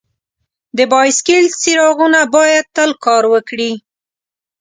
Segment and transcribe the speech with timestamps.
[0.77, 3.73] د بایسکل څراغونه باید تل کار وکړي.